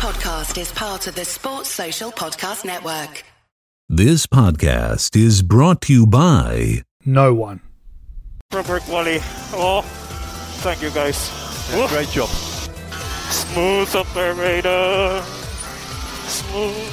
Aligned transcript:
podcast 0.00 0.58
is 0.58 0.72
part 0.72 1.06
of 1.08 1.14
the 1.14 1.26
Sports 1.26 1.68
Social 1.68 2.10
Podcast 2.10 2.64
Network. 2.64 3.22
This 3.90 4.26
podcast 4.26 5.14
is 5.14 5.42
brought 5.42 5.82
to 5.82 5.92
you 5.92 6.06
by 6.06 6.84
No 7.04 7.34
one. 7.34 7.60
Robert 8.50 8.88
Wally. 8.88 9.18
Oh, 9.52 9.82
thank 10.62 10.80
you 10.80 10.88
guys. 10.88 11.28
Whoa. 11.68 11.86
Great 11.88 12.08
job. 12.08 12.30
Smooth 13.30 13.94
operator. 13.94 15.22
Smooth 16.28 16.88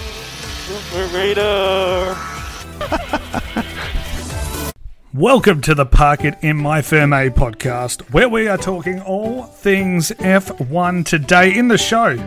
operator. 0.94 2.14
Welcome 5.14 5.62
to 5.62 5.74
the 5.74 5.86
Parc 5.86 6.26
it 6.26 6.36
in 6.42 6.58
my 6.58 6.82
Fermé 6.82 7.30
podcast, 7.30 8.02
where 8.12 8.28
we 8.28 8.50
are 8.50 8.58
talking 8.58 9.00
all 9.00 9.44
things 9.44 10.10
F1 10.10 11.06
today. 11.06 11.56
In 11.56 11.70
the 11.70 11.78
show, 11.78 12.18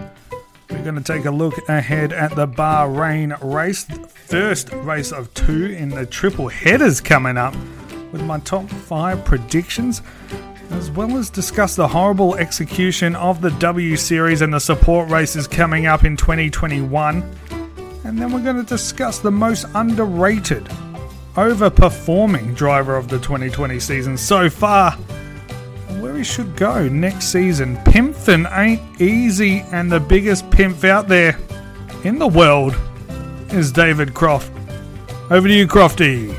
we're 0.71 0.83
going 0.83 0.95
to 0.95 1.03
take 1.03 1.25
a 1.25 1.31
look 1.31 1.57
ahead 1.69 2.13
at 2.13 2.35
the 2.37 2.47
Bahrain 2.47 3.37
race, 3.43 3.85
first 3.85 4.73
race 4.73 5.13
of 5.13 5.33
two 5.35 5.67
in 5.67 5.89
the 5.89 6.07
triple 6.07 6.49
headers 6.49 7.01
coming 7.01 7.37
up, 7.37 7.55
with 8.13 8.23
my 8.23 8.39
top 8.41 8.69
five 8.69 9.25
predictions, 9.25 10.03
as 10.71 10.91
well 10.91 11.17
as 11.17 11.31
discuss 11.31 11.77
the 11.77 11.89
horrible 11.89 12.37
execution 12.37 13.17
of 13.17 13.41
the 13.41 13.51
W 13.53 13.97
Series 13.97 14.43
and 14.43 14.55
the 14.55 14.61
support 14.61 15.11
races 15.11 15.47
coming 15.47 15.87
up 15.87 16.05
in 16.05 16.17
2021. 16.17 17.23
And 18.05 18.19
then 18.19 18.33
we're 18.33 18.43
going 18.43 18.57
to 18.57 18.63
discuss 18.63 19.19
the 19.19 19.31
most 19.31 19.67
underrated 19.75 20.65
overperforming 21.35 22.55
driver 22.57 22.97
of 22.97 23.09
the 23.09 23.19
2020 23.19 23.79
season 23.81 24.17
so 24.17 24.49
far. 24.49 24.97
And 26.21 26.27
should 26.27 26.55
go 26.55 26.87
next 26.87 27.33
season. 27.33 27.77
Pimpfin 27.79 28.45
ain't 28.55 29.01
easy, 29.01 29.61
and 29.73 29.91
the 29.91 29.99
biggest 29.99 30.51
pimp 30.51 30.85
out 30.85 31.09
there 31.09 31.39
in 32.05 32.19
the 32.19 32.29
world 32.29 32.77
is 33.53 33.73
David 33.73 34.13
Croft. 34.13 34.53
Over 35.31 35.49
to 35.49 35.55
you, 35.55 35.67
Crofty. 35.67 36.39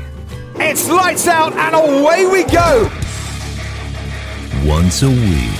It's 0.54 0.88
lights 0.88 1.26
out 1.26 1.52
and 1.54 1.74
away 1.74 2.26
we 2.26 2.44
go. 2.44 2.88
Once 4.64 5.02
a 5.02 5.10
week, 5.10 5.58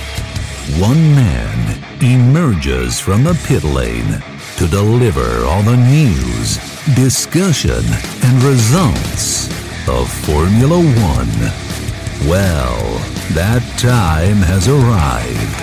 one 0.79 1.03
man 1.15 1.83
emerges 2.01 3.01
from 3.01 3.25
the 3.25 3.37
pit 3.45 3.65
lane 3.65 4.23
to 4.55 4.67
deliver 4.67 5.43
all 5.43 5.63
the 5.63 5.75
news, 5.75 6.55
discussion, 6.95 7.83
and 8.23 8.41
results 8.41 9.49
of 9.89 10.09
Formula 10.23 10.77
One. 10.77 12.29
Well, 12.29 13.12
that 13.33 13.63
time 13.79 14.37
has 14.45 14.67
arrived. 14.67 15.57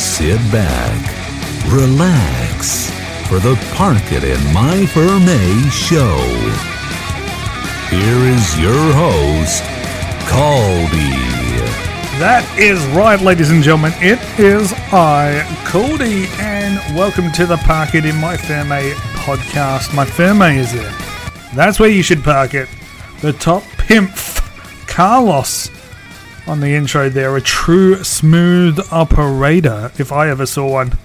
Sit 0.00 0.40
back, 0.50 0.96
relax 1.68 2.88
for 3.28 3.38
the 3.38 3.60
Park 3.74 4.00
It 4.10 4.24
in 4.24 4.40
My 4.54 4.86
Firm 4.86 5.28
A 5.28 5.68
show. 5.68 6.16
Here 7.92 8.24
is 8.24 8.58
your 8.58 8.80
host, 8.96 9.62
Caldy. 10.32 11.12
That 12.16 12.48
is 12.58 12.82
right, 12.96 13.20
ladies 13.20 13.50
and 13.50 13.62
gentlemen. 13.62 13.92
It 13.96 14.18
is 14.38 14.72
I, 14.90 15.44
Cody, 15.66 16.24
and 16.40 16.78
welcome 16.96 17.30
to 17.32 17.44
the 17.44 17.58
Parc 17.58 17.94
it 17.94 18.06
in 18.06 18.16
my 18.16 18.38
Fermé 18.38 18.92
podcast. 19.24 19.94
My 19.94 20.06
Fermé 20.06 20.56
is 20.56 20.72
there. 20.72 20.96
That's 21.54 21.78
where 21.78 21.90
you 21.90 22.02
should 22.02 22.24
park 22.24 22.54
it. 22.54 22.68
The 23.20 23.34
top 23.34 23.62
pimp, 23.76 24.10
Carlos, 24.86 25.70
on 26.46 26.60
the 26.60 26.74
intro 26.74 27.08
there. 27.08 27.36
A 27.36 27.40
true 27.40 28.02
smooth 28.02 28.78
operator, 28.90 29.92
if 29.98 30.12
I 30.12 30.28
ever 30.28 30.46
saw 30.46 30.70
one. 30.70 30.98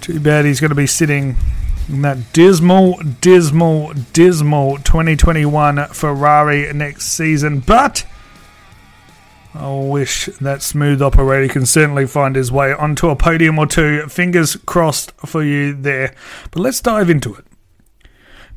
Too 0.00 0.20
bad 0.20 0.44
he's 0.44 0.60
going 0.60 0.70
to 0.70 0.74
be 0.74 0.86
sitting 0.86 1.36
in 1.88 2.02
that 2.02 2.32
dismal, 2.32 2.98
dismal, 3.20 3.92
dismal 4.12 4.76
2021 4.78 5.88
Ferrari 5.88 6.72
next 6.72 7.06
season. 7.06 7.60
But. 7.60 8.06
I 9.54 9.74
wish 9.74 10.26
that 10.40 10.60
smooth 10.60 11.00
operator 11.00 11.50
can 11.50 11.64
certainly 11.64 12.06
find 12.06 12.36
his 12.36 12.52
way 12.52 12.74
onto 12.74 13.08
a 13.08 13.16
podium 13.16 13.58
or 13.58 13.66
two. 13.66 14.06
Fingers 14.06 14.56
crossed 14.66 15.12
for 15.12 15.42
you 15.42 15.72
there. 15.72 16.14
But 16.50 16.60
let's 16.60 16.82
dive 16.82 17.08
into 17.08 17.34
it. 17.34 17.46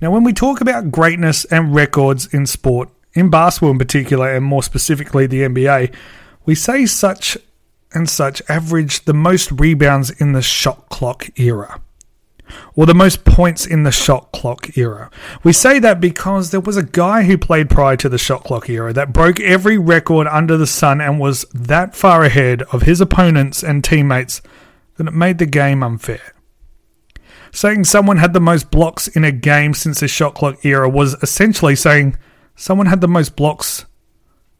Now, 0.02 0.12
when 0.12 0.24
we 0.24 0.34
talk 0.34 0.60
about 0.60 0.92
greatness 0.92 1.46
and 1.46 1.74
records 1.74 2.34
in 2.34 2.46
sport, 2.46 2.90
in 3.20 3.30
basketball 3.30 3.72
in 3.72 3.78
particular, 3.78 4.34
and 4.34 4.46
more 4.46 4.64
specifically 4.64 5.28
the 5.28 5.42
NBA, 5.42 5.94
we 6.46 6.56
say 6.56 6.86
such 6.86 7.38
and 7.94 8.10
such 8.10 8.42
average 8.50 9.06
the 9.06 9.14
most 9.14 9.52
rebounds 9.52 10.10
in 10.10 10.34
the 10.34 10.42
shot 10.42 10.90
clock 10.90 11.30
era 11.40 11.82
or 12.76 12.86
the 12.86 12.94
most 12.94 13.26
points 13.26 13.66
in 13.66 13.84
the 13.84 13.92
shot 13.92 14.32
clock 14.32 14.78
era. 14.78 15.10
We 15.44 15.54
say 15.54 15.80
that 15.80 16.02
because 16.02 16.52
there 16.52 16.60
was 16.60 16.78
a 16.78 16.84
guy 16.84 17.24
who 17.24 17.38
played 17.38 17.70
prior 17.70 17.96
to 17.98 18.10
the 18.10 18.18
shot 18.18 18.44
clock 18.44 18.70
era 18.70 18.94
that 18.94 19.14
broke 19.14 19.40
every 19.40 19.78
record 19.78 20.28
under 20.28 20.58
the 20.58 20.68
sun 20.68 21.02
and 21.02 21.20
was 21.20 21.46
that 21.54 21.96
far 21.96 22.24
ahead 22.24 22.64
of 22.72 22.84
his 22.84 23.02
opponents 23.02 23.64
and 23.64 23.84
teammates 23.84 24.42
that 24.96 25.08
it 25.08 25.14
made 25.14 25.38
the 25.38 25.46
game 25.46 25.84
unfair. 25.84 26.34
Saying 27.52 27.86
someone 27.86 28.18
had 28.18 28.34
the 28.34 28.40
most 28.40 28.70
blocks 28.70 29.08
in 29.08 29.24
a 29.24 29.32
game 29.32 29.74
since 29.74 30.00
the 30.00 30.08
shot 30.08 30.36
clock 30.36 30.64
era 30.64 30.88
was 30.88 31.16
essentially 31.24 31.76
saying 31.76 32.18
someone 32.60 32.88
had 32.88 33.02
the 33.02 33.08
most 33.08 33.36
blocks 33.36 33.86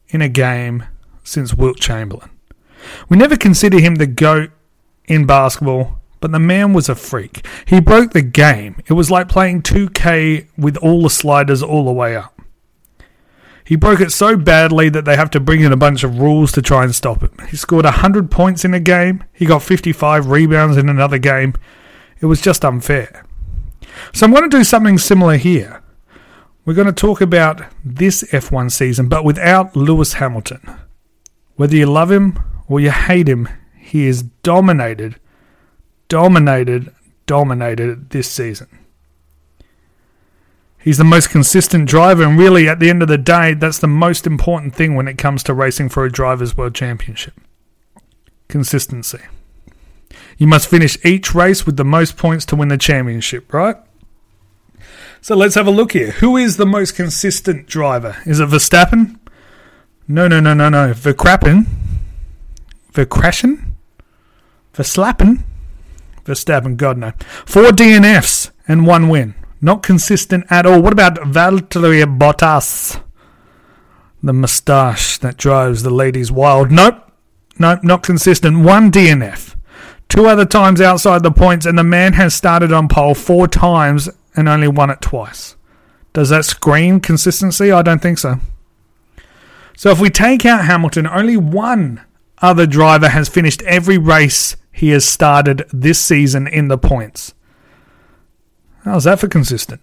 in 0.08 0.22
a 0.22 0.28
game 0.28 0.84
since 1.22 1.54
Wilt 1.54 1.78
Chamberlain. 1.78 2.30
We 3.08 3.16
never 3.16 3.36
consider 3.36 3.78
him 3.78 3.96
the 3.96 4.06
GOAT 4.06 4.50
in 5.06 5.26
basketball 5.26 6.00
but 6.20 6.32
the 6.32 6.38
man 6.38 6.72
was 6.72 6.88
a 6.88 6.94
freak. 6.94 7.46
He 7.66 7.80
broke 7.80 8.12
the 8.12 8.22
game. 8.22 8.76
It 8.86 8.92
was 8.92 9.10
like 9.10 9.28
playing 9.28 9.62
2K 9.62 10.48
with 10.56 10.76
all 10.76 11.02
the 11.02 11.10
sliders 11.10 11.62
all 11.62 11.84
the 11.84 11.92
way 11.92 12.14
up. 12.14 12.38
He 13.64 13.76
broke 13.76 14.00
it 14.00 14.12
so 14.12 14.36
badly 14.36 14.88
that 14.90 15.04
they 15.04 15.16
have 15.16 15.30
to 15.30 15.40
bring 15.40 15.62
in 15.62 15.72
a 15.72 15.76
bunch 15.76 16.04
of 16.04 16.18
rules 16.18 16.52
to 16.52 16.62
try 16.62 16.84
and 16.84 16.94
stop 16.94 17.22
him. 17.22 17.32
He 17.48 17.56
scored 17.56 17.84
100 17.84 18.30
points 18.30 18.64
in 18.64 18.74
a 18.74 18.80
game. 18.80 19.24
He 19.32 19.46
got 19.46 19.62
55 19.62 20.26
rebounds 20.26 20.76
in 20.76 20.88
another 20.88 21.18
game. 21.18 21.54
It 22.20 22.26
was 22.26 22.40
just 22.40 22.64
unfair. 22.64 23.24
So 24.12 24.26
I'm 24.26 24.32
going 24.32 24.48
to 24.48 24.56
do 24.56 24.64
something 24.64 24.98
similar 24.98 25.36
here. 25.36 25.79
We're 26.64 26.74
going 26.74 26.86
to 26.86 26.92
talk 26.92 27.20
about 27.20 27.62
this 27.84 28.22
F1 28.24 28.70
season, 28.70 29.08
but 29.08 29.24
without 29.24 29.74
Lewis 29.74 30.14
Hamilton. 30.14 30.60
Whether 31.56 31.76
you 31.76 31.86
love 31.86 32.10
him 32.10 32.38
or 32.68 32.80
you 32.80 32.90
hate 32.90 33.28
him, 33.28 33.48
he 33.78 34.06
is 34.06 34.22
dominated 34.22 35.16
dominated, 36.10 36.92
dominated 37.24 38.10
this 38.10 38.30
season. 38.30 38.66
He's 40.78 40.98
the 40.98 41.04
most 41.04 41.30
consistent 41.30 41.88
driver, 41.88 42.22
and 42.22 42.38
really, 42.38 42.68
at 42.68 42.80
the 42.80 42.90
end 42.90 43.00
of 43.00 43.08
the 43.08 43.18
day, 43.18 43.54
that's 43.54 43.78
the 43.78 43.86
most 43.86 44.26
important 44.26 44.74
thing 44.74 44.94
when 44.94 45.08
it 45.08 45.16
comes 45.16 45.42
to 45.44 45.54
racing 45.54 45.88
for 45.88 46.04
a 46.04 46.12
Drivers' 46.12 46.56
World 46.56 46.74
Championship 46.74 47.34
consistency. 48.48 49.20
You 50.36 50.48
must 50.48 50.68
finish 50.68 50.98
each 51.04 51.34
race 51.34 51.64
with 51.64 51.76
the 51.76 51.84
most 51.84 52.16
points 52.16 52.44
to 52.46 52.56
win 52.56 52.68
the 52.68 52.78
championship, 52.78 53.52
right? 53.52 53.76
So 55.22 55.36
let's 55.36 55.54
have 55.54 55.66
a 55.66 55.70
look 55.70 55.92
here. 55.92 56.12
Who 56.12 56.36
is 56.36 56.56
the 56.56 56.66
most 56.66 56.94
consistent 56.94 57.66
driver? 57.66 58.16
Is 58.24 58.40
it 58.40 58.48
Verstappen? 58.48 59.18
No, 60.08 60.26
no, 60.26 60.40
no, 60.40 60.54
no, 60.54 60.68
no. 60.68 60.92
Verkrappen? 60.92 61.66
Verkrashen? 62.92 63.72
Verslappen? 64.72 65.44
Verstappen, 66.24 66.76
God 66.76 66.98
no. 66.98 67.12
Four 67.44 67.64
DNFs 67.64 68.50
and 68.66 68.86
one 68.86 69.08
win. 69.08 69.34
Not 69.60 69.82
consistent 69.82 70.46
at 70.48 70.64
all. 70.64 70.80
What 70.80 70.94
about 70.94 71.16
Valtteri 71.16 72.18
Bottas? 72.18 73.02
The 74.22 74.32
moustache 74.32 75.18
that 75.18 75.36
drives 75.36 75.82
the 75.82 75.90
ladies 75.90 76.32
wild. 76.32 76.70
Nope. 76.70 77.10
Nope, 77.58 77.84
not 77.84 78.02
consistent. 78.02 78.64
One 78.64 78.90
DNF. 78.90 79.54
Two 80.08 80.26
other 80.26 80.46
times 80.46 80.80
outside 80.80 81.22
the 81.22 81.30
points, 81.30 81.66
and 81.66 81.78
the 81.78 81.84
man 81.84 82.14
has 82.14 82.34
started 82.34 82.72
on 82.72 82.88
pole 82.88 83.14
four 83.14 83.46
times 83.46 84.08
and 84.36 84.48
only 84.48 84.68
won 84.68 84.90
it 84.90 85.00
twice. 85.00 85.56
Does 86.12 86.30
that 86.30 86.44
scream 86.44 87.00
consistency? 87.00 87.70
I 87.70 87.82
don't 87.82 88.02
think 88.02 88.18
so. 88.18 88.40
So 89.76 89.90
if 89.90 90.00
we 90.00 90.10
take 90.10 90.44
out 90.44 90.64
Hamilton, 90.64 91.06
only 91.06 91.36
one 91.36 92.04
other 92.42 92.66
driver 92.66 93.08
has 93.08 93.28
finished 93.28 93.62
every 93.62 93.98
race 93.98 94.56
he 94.72 94.90
has 94.90 95.04
started 95.04 95.66
this 95.72 96.00
season 96.00 96.46
in 96.46 96.68
the 96.68 96.78
points. 96.78 97.34
How's 98.84 99.04
that 99.04 99.20
for 99.20 99.28
consistent? 99.28 99.80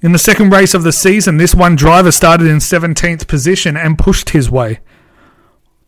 In 0.00 0.12
the 0.12 0.18
second 0.18 0.50
race 0.50 0.74
of 0.74 0.82
the 0.82 0.92
season, 0.92 1.36
this 1.36 1.54
one 1.54 1.76
driver 1.76 2.10
started 2.10 2.48
in 2.48 2.58
17th 2.58 3.28
position 3.28 3.76
and 3.76 3.98
pushed 3.98 4.30
his 4.30 4.50
way, 4.50 4.80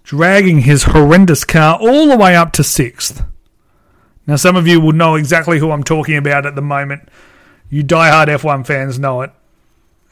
dragging 0.03 0.61
his 0.61 0.85
horrendous 0.85 1.45
car 1.45 1.79
all 1.81 2.07
the 2.07 2.17
way 2.17 2.37
up 2.37 2.53
to 2.53 2.63
6th. 2.63 3.27
Now, 4.27 4.37
some 4.37 4.57
of 4.57 4.67
you 4.67 4.81
will 4.81 4.93
know 4.93 5.17
exactly 5.17 5.59
who 5.59 5.71
I'm 5.71 5.85
talking 5.85 6.17
about 6.17 6.47
at 6.47 6.55
the 6.55 6.63
moment. 6.63 7.09
You 7.69 7.83
die-hard 7.83 8.29
F1 8.29 8.67
fans 8.67 8.99
know 8.99 9.23
it, 9.23 9.31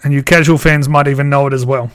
and 0.02 0.12
you 0.12 0.22
casual 0.22 0.58
fans 0.58 0.88
might 0.88 1.08
even 1.08 1.30
know 1.30 1.46
it 1.46 1.52
as 1.52 1.64
well. 1.64 1.90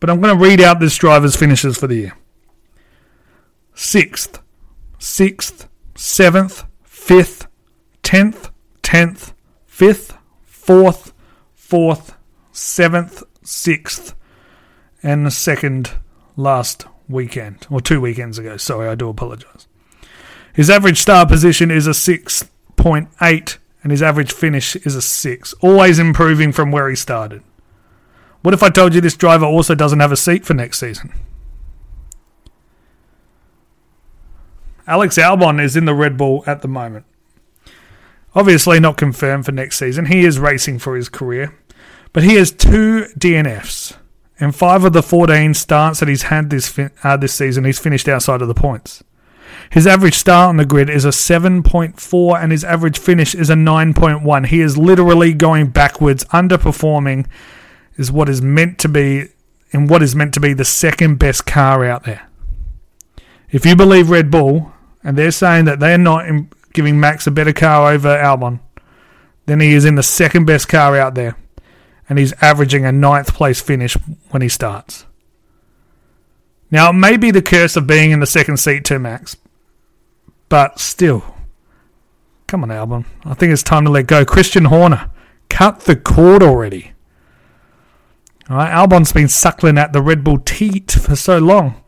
But 0.00 0.10
I'm 0.10 0.20
going 0.20 0.36
to 0.36 0.44
read 0.44 0.60
out 0.60 0.80
this 0.80 0.96
driver's 0.96 1.36
finishes 1.36 1.76
for 1.76 1.86
the 1.86 1.96
year. 1.96 2.16
Sixth, 3.74 4.40
sixth, 4.98 5.68
seventh, 5.94 6.64
fifth, 6.84 7.46
tenth, 8.02 8.50
tenth, 8.82 9.34
fifth, 9.66 10.16
fourth, 10.44 11.12
fourth, 11.54 12.16
seventh, 12.52 13.22
sixth, 13.42 14.14
and 15.02 15.26
the 15.26 15.30
second 15.30 15.92
last 16.36 16.86
weekend, 17.08 17.66
or 17.70 17.80
two 17.80 18.00
weekends 18.00 18.38
ago. 18.38 18.56
Sorry, 18.56 18.88
I 18.88 18.94
do 18.94 19.08
apologise. 19.08 19.66
His 20.54 20.70
average 20.70 20.98
start 20.98 21.28
position 21.28 21.70
is 21.70 21.86
a 21.86 21.90
6.8, 21.90 23.58
and 23.82 23.92
his 23.92 24.02
average 24.02 24.32
finish 24.32 24.76
is 24.76 24.94
a 24.94 25.02
6, 25.02 25.54
always 25.60 25.98
improving 25.98 26.52
from 26.52 26.70
where 26.70 26.88
he 26.88 26.96
started. 26.96 27.42
What 28.42 28.54
if 28.54 28.62
I 28.62 28.68
told 28.68 28.94
you 28.94 29.00
this 29.00 29.16
driver 29.16 29.46
also 29.46 29.74
doesn't 29.74 30.00
have 30.00 30.12
a 30.12 30.16
seat 30.16 30.44
for 30.44 30.54
next 30.54 30.78
season? 30.78 31.12
Alex 34.86 35.18
Albon 35.18 35.62
is 35.62 35.76
in 35.76 35.84
the 35.84 35.94
Red 35.94 36.16
Bull 36.16 36.42
at 36.46 36.62
the 36.62 36.68
moment. 36.68 37.04
Obviously, 38.34 38.80
not 38.80 38.96
confirmed 38.96 39.44
for 39.44 39.52
next 39.52 39.78
season. 39.78 40.06
He 40.06 40.24
is 40.24 40.38
racing 40.38 40.78
for 40.78 40.96
his 40.96 41.08
career, 41.08 41.54
but 42.12 42.22
he 42.22 42.34
has 42.34 42.50
two 42.50 43.06
DNFs, 43.18 43.96
and 44.40 44.54
five 44.54 44.84
of 44.84 44.92
the 44.92 45.02
14 45.02 45.54
starts 45.54 46.00
that 46.00 46.08
he's 46.08 46.22
had 46.24 46.50
this 46.50 46.78
uh, 47.02 47.16
this 47.16 47.34
season, 47.34 47.64
he's 47.64 47.78
finished 47.78 48.08
outside 48.08 48.42
of 48.42 48.48
the 48.48 48.54
points. 48.54 49.02
His 49.70 49.86
average 49.86 50.14
start 50.14 50.48
on 50.48 50.56
the 50.56 50.64
grid 50.64 50.88
is 50.88 51.04
a 51.04 51.08
7.4, 51.08 52.42
and 52.42 52.52
his 52.52 52.64
average 52.64 52.98
finish 52.98 53.34
is 53.34 53.50
a 53.50 53.54
9.1. 53.54 54.46
He 54.46 54.60
is 54.60 54.78
literally 54.78 55.34
going 55.34 55.68
backwards, 55.68 56.24
underperforming, 56.26 57.26
is 57.96 58.10
what 58.10 58.28
is 58.28 58.40
meant 58.40 58.78
to 58.78 58.88
be, 58.88 59.28
and 59.72 59.90
what 59.90 60.02
is 60.02 60.14
meant 60.14 60.32
to 60.34 60.40
be 60.40 60.54
the 60.54 60.64
second 60.64 61.18
best 61.18 61.44
car 61.44 61.84
out 61.84 62.04
there. 62.04 62.28
If 63.50 63.66
you 63.66 63.76
believe 63.76 64.10
Red 64.10 64.30
Bull, 64.30 64.72
and 65.02 65.16
they're 65.16 65.30
saying 65.30 65.66
that 65.66 65.80
they're 65.80 65.98
not 65.98 66.26
giving 66.72 66.98
Max 66.98 67.26
a 67.26 67.30
better 67.30 67.52
car 67.52 67.92
over 67.92 68.08
Albon, 68.08 68.60
then 69.46 69.60
he 69.60 69.72
is 69.72 69.84
in 69.84 69.94
the 69.94 70.02
second 70.02 70.44
best 70.44 70.68
car 70.68 70.96
out 70.96 71.14
there, 71.14 71.36
and 72.08 72.18
he's 72.18 72.32
averaging 72.40 72.84
a 72.84 72.92
ninth 72.92 73.34
place 73.34 73.60
finish 73.60 73.94
when 74.30 74.42
he 74.42 74.48
starts. 74.48 75.06
Now, 76.70 76.90
it 76.90 76.94
may 76.94 77.16
be 77.16 77.30
the 77.30 77.42
curse 77.42 77.76
of 77.76 77.86
being 77.86 78.10
in 78.10 78.20
the 78.20 78.26
second 78.26 78.58
seat 78.58 78.84
too, 78.84 78.98
Max, 78.98 79.36
but 80.48 80.78
still, 80.78 81.36
come 82.46 82.62
on, 82.62 82.70
Albon. 82.70 83.04
I 83.24 83.34
think 83.34 83.52
it's 83.52 83.62
time 83.62 83.84
to 83.84 83.90
let 83.90 84.06
go. 84.06 84.24
Christian 84.24 84.66
Horner, 84.66 85.10
cut 85.48 85.80
the 85.80 85.96
cord 85.96 86.42
already. 86.42 86.92
All 88.50 88.56
right, 88.56 88.70
Albon's 88.70 89.12
been 89.12 89.28
suckling 89.28 89.78
at 89.78 89.92
the 89.92 90.02
Red 90.02 90.24
Bull 90.24 90.38
teat 90.38 90.90
for 90.90 91.16
so 91.16 91.38
long. 91.38 91.82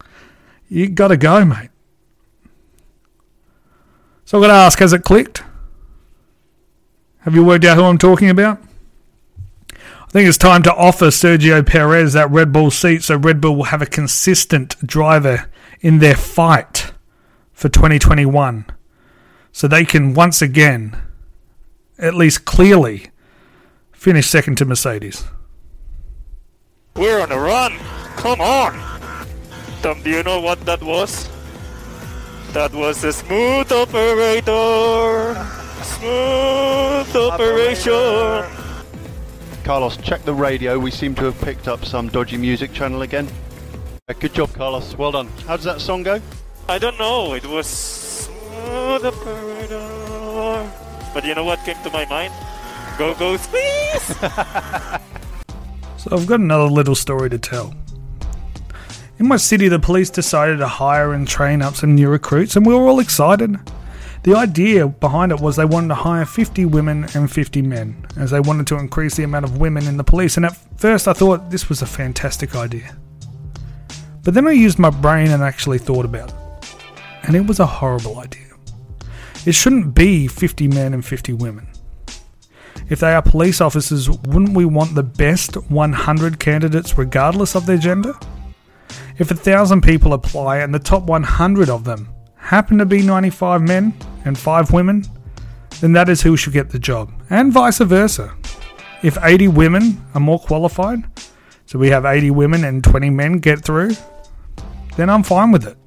You 0.68 0.88
got 0.88 1.08
to 1.08 1.16
go, 1.16 1.44
mate. 1.44 1.70
So 4.24 4.38
I've 4.38 4.42
got 4.42 4.48
to 4.48 4.54
ask, 4.54 4.78
has 4.78 4.92
it 4.92 5.02
clicked? 5.02 5.42
Have 7.20 7.34
you 7.34 7.44
worked 7.44 7.64
out 7.64 7.76
who 7.76 7.84
I'm 7.84 7.98
talking 7.98 8.30
about? 8.30 8.62
I 10.10 10.12
think 10.12 10.28
it's 10.28 10.38
time 10.38 10.64
to 10.64 10.74
offer 10.74 11.06
Sergio 11.06 11.64
Perez 11.64 12.14
that 12.14 12.28
Red 12.32 12.52
Bull 12.52 12.72
seat 12.72 13.04
so 13.04 13.16
Red 13.16 13.40
Bull 13.40 13.54
will 13.54 13.70
have 13.70 13.80
a 13.80 13.86
consistent 13.86 14.74
driver 14.84 15.48
in 15.82 16.00
their 16.00 16.16
fight 16.16 16.90
for 17.52 17.68
2021. 17.68 18.66
So 19.52 19.68
they 19.68 19.84
can 19.84 20.12
once 20.14 20.42
again, 20.42 20.96
at 21.96 22.14
least 22.14 22.44
clearly, 22.44 23.10
finish 23.92 24.26
second 24.28 24.56
to 24.56 24.64
Mercedes. 24.64 25.26
We're 26.96 27.20
on 27.20 27.30
a 27.30 27.38
run. 27.38 27.78
Come 28.16 28.40
on. 28.40 28.72
Tom, 29.80 30.02
do 30.02 30.10
you 30.10 30.24
know 30.24 30.40
what 30.40 30.58
that 30.66 30.82
was? 30.82 31.30
That 32.50 32.72
was 32.72 33.04
a 33.04 33.12
smooth 33.12 33.70
operator. 33.70 35.34
Smooth 35.84 37.14
operation. 37.14 38.59
Carlos, 39.64 39.96
check 39.98 40.22
the 40.24 40.34
radio. 40.34 40.78
We 40.78 40.90
seem 40.90 41.14
to 41.16 41.24
have 41.26 41.40
picked 41.40 41.68
up 41.68 41.84
some 41.84 42.08
dodgy 42.08 42.36
music 42.36 42.72
channel 42.72 43.02
again. 43.02 43.28
Uh, 44.08 44.14
Good 44.14 44.34
job, 44.34 44.52
Carlos. 44.52 44.96
Well 44.96 45.12
done. 45.12 45.28
How 45.46 45.56
does 45.56 45.64
that 45.64 45.80
song 45.80 46.02
go? 46.02 46.20
I 46.68 46.78
don't 46.78 46.98
know. 46.98 47.34
It 47.34 47.46
was 47.46 47.66
smooth 47.66 49.04
operator. 49.04 50.70
But 51.12 51.24
you 51.24 51.34
know 51.34 51.44
what 51.44 51.58
came 51.64 51.76
to 51.82 51.90
my 51.90 52.04
mind? 52.06 52.32
Go 52.98 53.14
go 53.14 53.36
squeeze. 53.36 54.16
So 56.00 56.16
I've 56.16 56.26
got 56.26 56.40
another 56.40 56.64
little 56.64 56.94
story 56.94 57.28
to 57.28 57.38
tell. 57.38 57.74
In 59.18 59.28
my 59.28 59.36
city, 59.36 59.68
the 59.68 59.78
police 59.78 60.08
decided 60.08 60.56
to 60.60 60.66
hire 60.66 61.12
and 61.12 61.28
train 61.28 61.60
up 61.60 61.76
some 61.76 61.94
new 61.94 62.08
recruits, 62.08 62.56
and 62.56 62.64
we 62.64 62.72
were 62.72 62.88
all 62.88 63.00
excited. 63.00 63.54
The 64.22 64.34
idea 64.34 64.86
behind 64.86 65.32
it 65.32 65.40
was 65.40 65.56
they 65.56 65.64
wanted 65.64 65.88
to 65.88 65.94
hire 65.94 66.26
50 66.26 66.66
women 66.66 67.06
and 67.14 67.30
50 67.30 67.62
men, 67.62 68.06
as 68.18 68.30
they 68.30 68.40
wanted 68.40 68.66
to 68.66 68.76
increase 68.76 69.16
the 69.16 69.22
amount 69.22 69.46
of 69.46 69.58
women 69.58 69.86
in 69.86 69.96
the 69.96 70.04
police. 70.04 70.36
And 70.36 70.44
at 70.44 70.56
first, 70.78 71.08
I 71.08 71.14
thought 71.14 71.50
this 71.50 71.70
was 71.70 71.80
a 71.80 71.86
fantastic 71.86 72.54
idea. 72.54 72.94
But 74.22 74.34
then 74.34 74.46
I 74.46 74.52
used 74.52 74.78
my 74.78 74.90
brain 74.90 75.30
and 75.30 75.42
actually 75.42 75.78
thought 75.78 76.04
about 76.04 76.28
it, 76.28 76.74
and 77.22 77.34
it 77.34 77.46
was 77.46 77.60
a 77.60 77.66
horrible 77.66 78.18
idea. 78.18 78.42
It 79.46 79.52
shouldn't 79.52 79.94
be 79.94 80.28
50 80.28 80.68
men 80.68 80.92
and 80.92 81.02
50 81.02 81.32
women. 81.32 81.66
If 82.90 83.00
they 83.00 83.14
are 83.14 83.22
police 83.22 83.62
officers, 83.62 84.10
wouldn't 84.10 84.54
we 84.54 84.66
want 84.66 84.94
the 84.94 85.02
best 85.02 85.54
100 85.70 86.38
candidates 86.38 86.98
regardless 86.98 87.54
of 87.54 87.64
their 87.64 87.78
gender? 87.78 88.14
If 89.16 89.30
a 89.30 89.34
thousand 89.34 89.80
people 89.80 90.12
apply 90.12 90.58
and 90.58 90.74
the 90.74 90.78
top 90.78 91.04
100 91.04 91.70
of 91.70 91.84
them 91.84 92.10
happen 92.36 92.76
to 92.78 92.84
be 92.84 93.00
95 93.00 93.62
men 93.62 93.94
and 94.24 94.38
5 94.38 94.72
women, 94.72 95.04
then 95.80 95.92
that 95.92 96.08
is 96.08 96.22
who 96.22 96.36
should 96.36 96.52
get 96.52 96.70
the 96.70 96.78
job, 96.78 97.12
and 97.30 97.52
vice 97.52 97.78
versa. 97.78 98.34
If 99.02 99.16
80 99.22 99.48
women 99.48 100.04
are 100.14 100.20
more 100.20 100.38
qualified, 100.38 101.04
so 101.66 101.78
we 101.78 101.88
have 101.88 102.04
80 102.04 102.32
women 102.32 102.64
and 102.64 102.84
20 102.84 103.10
men 103.10 103.38
get 103.38 103.64
through, 103.64 103.92
then 104.96 105.08
I'm 105.08 105.22
fine 105.22 105.52
with 105.52 105.66
it. 105.66 105.78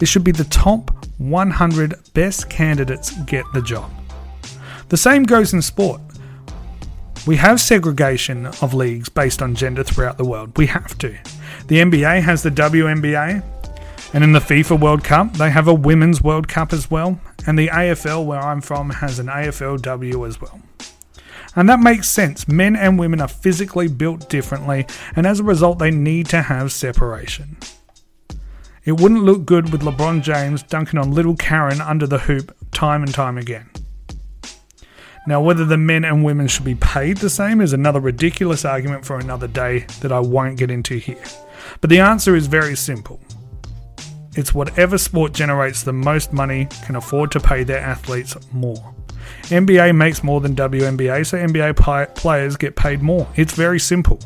It 0.00 0.06
should 0.06 0.24
be 0.24 0.32
the 0.32 0.44
top 0.44 0.90
100 1.18 1.94
best 2.14 2.48
candidates 2.48 3.10
get 3.24 3.44
the 3.52 3.60
job. 3.60 3.90
The 4.88 4.96
same 4.96 5.24
goes 5.24 5.52
in 5.52 5.62
sport. 5.62 6.00
We 7.26 7.36
have 7.36 7.60
segregation 7.60 8.46
of 8.46 8.74
leagues 8.74 9.08
based 9.08 9.42
on 9.42 9.54
gender 9.54 9.84
throughout 9.84 10.18
the 10.18 10.24
world. 10.24 10.56
We 10.56 10.66
have 10.66 10.98
to. 10.98 11.16
The 11.68 11.78
NBA 11.78 12.22
has 12.22 12.42
the 12.42 12.50
WNBA, 12.50 13.42
and 14.14 14.24
in 14.24 14.32
the 14.32 14.40
FIFA 14.40 14.80
World 14.80 15.04
Cup, 15.04 15.34
they 15.34 15.50
have 15.50 15.68
a 15.68 15.74
Women's 15.74 16.22
World 16.22 16.48
Cup 16.48 16.72
as 16.72 16.90
well, 16.90 17.20
and 17.46 17.58
the 17.58 17.68
AFL, 17.68 18.24
where 18.24 18.40
I'm 18.40 18.60
from, 18.60 18.90
has 18.90 19.18
an 19.18 19.26
AFLW 19.26 20.26
as 20.26 20.40
well. 20.40 20.60
And 21.54 21.68
that 21.68 21.80
makes 21.80 22.08
sense. 22.08 22.48
Men 22.48 22.76
and 22.76 22.98
women 22.98 23.20
are 23.20 23.28
physically 23.28 23.88
built 23.88 24.28
differently, 24.28 24.86
and 25.14 25.26
as 25.26 25.40
a 25.40 25.44
result, 25.44 25.78
they 25.78 25.90
need 25.90 26.26
to 26.28 26.42
have 26.42 26.72
separation. 26.72 27.56
It 28.84 29.00
wouldn't 29.00 29.22
look 29.22 29.44
good 29.44 29.70
with 29.70 29.82
LeBron 29.82 30.22
James 30.22 30.62
dunking 30.62 30.98
on 30.98 31.12
little 31.12 31.36
Karen 31.36 31.80
under 31.80 32.06
the 32.06 32.18
hoop 32.18 32.56
time 32.72 33.02
and 33.02 33.14
time 33.14 33.38
again. 33.38 33.70
Now, 35.24 35.40
whether 35.40 35.64
the 35.64 35.76
men 35.76 36.04
and 36.04 36.24
women 36.24 36.48
should 36.48 36.64
be 36.64 36.74
paid 36.74 37.18
the 37.18 37.30
same 37.30 37.60
is 37.60 37.72
another 37.72 38.00
ridiculous 38.00 38.64
argument 38.64 39.04
for 39.04 39.20
another 39.20 39.46
day 39.46 39.86
that 40.00 40.10
I 40.10 40.18
won't 40.18 40.58
get 40.58 40.70
into 40.70 40.96
here. 40.96 41.22
But 41.80 41.90
the 41.90 42.00
answer 42.00 42.34
is 42.34 42.48
very 42.48 42.74
simple 42.74 43.20
it's 44.34 44.54
whatever 44.54 44.96
sport 44.96 45.32
generates 45.32 45.82
the 45.82 45.92
most 45.92 46.32
money 46.32 46.68
can 46.84 46.96
afford 46.96 47.30
to 47.32 47.40
pay 47.40 47.64
their 47.64 47.80
athletes 47.80 48.36
more. 48.52 48.94
NBA 49.44 49.94
makes 49.94 50.24
more 50.24 50.40
than 50.40 50.56
WNBA, 50.56 51.26
so 51.26 51.38
NBA 51.38 52.14
players 52.14 52.56
get 52.56 52.76
paid 52.76 53.02
more. 53.02 53.28
It's 53.36 53.52
very 53.52 53.78
simple. 53.78 54.18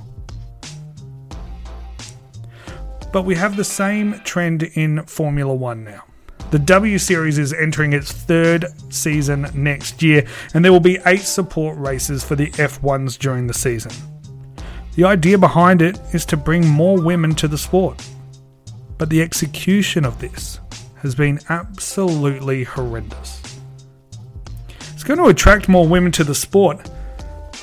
But 3.13 3.23
we 3.23 3.35
have 3.35 3.57
the 3.57 3.65
same 3.65 4.21
trend 4.21 4.63
in 4.63 5.03
Formula 5.05 5.55
One 5.55 5.85
now. 5.85 6.05
The 6.51 6.59
W 6.61 6.99
Series 6.99 7.39
is 7.39 7.53
entering 7.53 7.93
its 7.93 8.13
third 8.13 8.67
season 8.91 9.49
next 9.55 10.03
year, 10.03 10.27
and 10.55 10.65
there 10.65 10.71
will 10.71 10.81
be 10.81 10.99
eight 11.07 11.23
support 11.23 11.77
races 11.79 12.23
for 12.23 12.37
the 12.37 12.51
F1s 12.53 13.19
during 13.19 13.47
the 13.47 13.55
season. 13.55 13.91
The 14.95 15.05
idea 15.05 15.39
behind 15.39 15.83
it 15.83 15.99
is 16.13 16.25
to 16.27 16.37
bring 16.37 16.67
more 16.67 17.01
women 17.01 17.35
to 17.37 17.49
the 17.49 17.59
sport. 17.59 18.07
But 18.99 19.11
the 19.11 19.23
execution 19.23 20.05
of 20.05 20.19
this 20.21 20.61
has 20.97 21.15
been 21.15 21.41
absolutely 21.49 22.65
horrendous. 22.65 23.61
It's 24.93 25.05
going 25.05 25.19
to 25.19 25.27
attract 25.27 25.69
more 25.69 25.87
women 25.87 26.13
to 26.13 26.25
the 26.25 26.35
sport, 26.35 26.91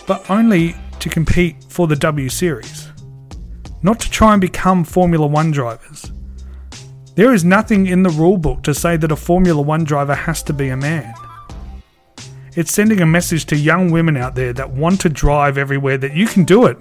but 0.07 0.29
only 0.29 0.75
to 0.99 1.09
compete 1.09 1.63
for 1.67 1.87
the 1.87 1.95
W 1.95 2.29
Series, 2.29 2.89
not 3.81 3.99
to 3.99 4.09
try 4.09 4.33
and 4.33 4.41
become 4.41 4.83
Formula 4.83 5.27
One 5.27 5.51
drivers. 5.51 6.11
There 7.15 7.33
is 7.33 7.43
nothing 7.43 7.87
in 7.87 8.03
the 8.03 8.09
rulebook 8.09 8.63
to 8.63 8.73
say 8.73 8.97
that 8.97 9.11
a 9.11 9.15
Formula 9.15 9.61
One 9.61 9.83
driver 9.83 10.15
has 10.15 10.41
to 10.43 10.53
be 10.53 10.69
a 10.69 10.77
man. 10.77 11.13
It's 12.55 12.71
sending 12.71 13.01
a 13.01 13.05
message 13.05 13.45
to 13.47 13.55
young 13.55 13.91
women 13.91 14.15
out 14.15 14.35
there 14.35 14.53
that 14.53 14.71
want 14.71 15.01
to 15.01 15.09
drive 15.09 15.57
everywhere 15.57 15.97
that 15.97 16.15
you 16.15 16.27
can 16.27 16.43
do 16.43 16.65
it, 16.67 16.77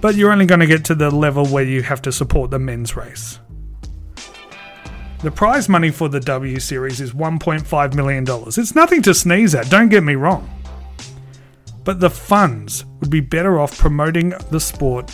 but 0.00 0.16
you're 0.16 0.32
only 0.32 0.46
going 0.46 0.60
to 0.60 0.66
get 0.66 0.84
to 0.86 0.94
the 0.94 1.10
level 1.10 1.46
where 1.46 1.64
you 1.64 1.82
have 1.82 2.02
to 2.02 2.12
support 2.12 2.50
the 2.50 2.58
men's 2.58 2.96
race. 2.96 3.38
The 5.20 5.32
prize 5.32 5.68
money 5.68 5.90
for 5.90 6.08
the 6.08 6.20
W 6.20 6.60
Series 6.60 7.00
is 7.00 7.12
$1.5 7.12 7.94
million. 7.94 8.24
It's 8.46 8.74
nothing 8.76 9.02
to 9.02 9.12
sneeze 9.12 9.52
at, 9.52 9.68
don't 9.68 9.88
get 9.88 10.04
me 10.04 10.14
wrong. 10.14 10.48
But 11.82 11.98
the 11.98 12.08
funds 12.08 12.84
would 13.00 13.10
be 13.10 13.18
better 13.18 13.58
off 13.58 13.76
promoting 13.76 14.32
the 14.50 14.60
sport 14.60 15.12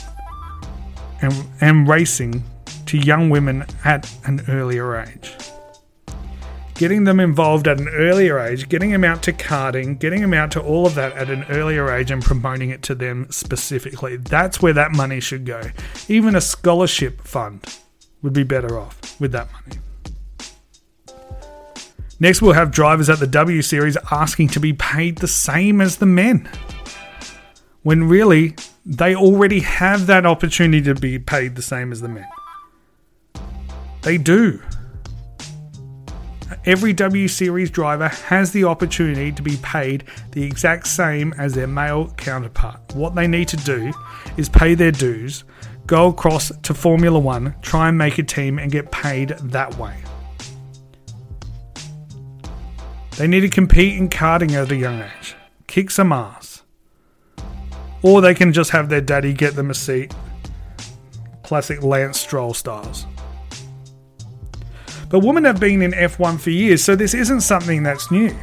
and, 1.22 1.32
and 1.62 1.88
racing 1.88 2.44
to 2.84 2.98
young 2.98 3.30
women 3.30 3.64
at 3.86 4.14
an 4.26 4.42
earlier 4.46 4.94
age. 4.94 5.34
Getting 6.74 7.04
them 7.04 7.18
involved 7.18 7.66
at 7.66 7.80
an 7.80 7.88
earlier 7.88 8.38
age, 8.38 8.68
getting 8.68 8.90
them 8.90 9.04
out 9.04 9.22
to 9.22 9.32
karting, 9.32 9.98
getting 9.98 10.20
them 10.20 10.34
out 10.34 10.50
to 10.50 10.60
all 10.60 10.86
of 10.86 10.96
that 10.96 11.12
at 11.12 11.30
an 11.30 11.44
earlier 11.44 11.90
age 11.90 12.10
and 12.10 12.22
promoting 12.22 12.68
it 12.68 12.82
to 12.82 12.94
them 12.94 13.26
specifically. 13.30 14.18
That's 14.18 14.60
where 14.60 14.74
that 14.74 14.92
money 14.92 15.20
should 15.20 15.46
go. 15.46 15.62
Even 16.08 16.36
a 16.36 16.42
scholarship 16.42 17.22
fund 17.22 17.78
would 18.20 18.34
be 18.34 18.42
better 18.42 18.78
off 18.78 19.18
with 19.18 19.32
that 19.32 19.50
money. 19.50 19.78
Next, 22.20 22.40
we'll 22.40 22.52
have 22.52 22.70
drivers 22.70 23.10
at 23.10 23.18
the 23.18 23.26
W 23.26 23.60
Series 23.60 23.96
asking 24.10 24.48
to 24.48 24.60
be 24.60 24.72
paid 24.72 25.18
the 25.18 25.28
same 25.28 25.80
as 25.80 25.96
the 25.96 26.06
men. 26.06 26.48
When 27.82 28.04
really, 28.04 28.56
they 28.86 29.14
already 29.14 29.60
have 29.60 30.06
that 30.06 30.24
opportunity 30.24 30.82
to 30.82 30.94
be 30.94 31.18
paid 31.18 31.56
the 31.56 31.62
same 31.62 31.92
as 31.92 32.00
the 32.00 32.08
men. 32.08 32.26
They 34.02 34.18
do. 34.18 34.62
Every 36.66 36.92
W 36.92 37.28
Series 37.28 37.70
driver 37.70 38.08
has 38.08 38.52
the 38.52 38.64
opportunity 38.64 39.32
to 39.32 39.42
be 39.42 39.56
paid 39.58 40.04
the 40.32 40.44
exact 40.44 40.86
same 40.86 41.34
as 41.36 41.54
their 41.54 41.66
male 41.66 42.08
counterpart. 42.16 42.94
What 42.94 43.14
they 43.14 43.26
need 43.26 43.48
to 43.48 43.56
do 43.58 43.92
is 44.36 44.48
pay 44.48 44.74
their 44.74 44.92
dues, 44.92 45.44
go 45.86 46.08
across 46.08 46.52
to 46.62 46.74
Formula 46.74 47.18
One, 47.18 47.54
try 47.60 47.88
and 47.88 47.98
make 47.98 48.18
a 48.18 48.22
team, 48.22 48.58
and 48.58 48.70
get 48.70 48.92
paid 48.92 49.30
that 49.30 49.76
way. 49.78 49.96
They 53.16 53.28
need 53.28 53.40
to 53.40 53.48
compete 53.48 53.96
in 53.96 54.08
karting 54.08 54.52
at 54.52 54.72
a 54.72 54.76
young 54.76 55.00
age, 55.00 55.36
kick 55.68 55.90
some 55.90 56.12
ass. 56.12 56.62
Or 58.02 58.20
they 58.20 58.34
can 58.34 58.52
just 58.52 58.70
have 58.70 58.88
their 58.88 59.00
daddy 59.00 59.32
get 59.32 59.54
them 59.54 59.70
a 59.70 59.74
seat. 59.74 60.14
Classic 61.42 61.82
Lance 61.82 62.18
Stroll 62.18 62.54
styles. 62.54 63.06
But 65.08 65.20
women 65.20 65.44
have 65.44 65.60
been 65.60 65.80
in 65.80 65.92
F1 65.92 66.40
for 66.40 66.50
years, 66.50 66.82
so 66.82 66.96
this 66.96 67.14
isn't 67.14 67.42
something 67.42 67.82
that's 67.82 68.10
new. 68.10 68.36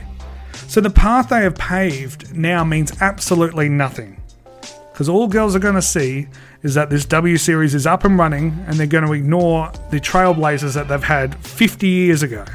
So 0.68 0.80
the 0.80 0.90
path 0.90 1.30
they 1.30 1.42
have 1.42 1.56
paved 1.56 2.34
now 2.34 2.64
means 2.64 3.02
absolutely 3.02 3.68
nothing. 3.68 4.22
Because 4.94 5.10
all 5.10 5.28
girls 5.28 5.54
are 5.54 5.60
going 5.60 5.76
to 5.76 5.82
see 5.82 6.28
is 6.64 6.76
that 6.76 6.90
this 6.90 7.04
W 7.06 7.36
Series 7.36 7.76
is 7.76 7.86
up 7.86 8.06
and 8.06 8.18
running 8.18 8.64
and 8.68 8.76
they're 8.76 8.88
going 8.88 9.06
to 9.06 9.14
ignore 9.14 9.70
the 9.90 10.00
trailblazers 10.00 10.76
that 10.76 10.88
they've 10.88 11.04
had 11.04 11.36
50 11.44 11.88
years 11.88 12.24
ago. 12.24 12.46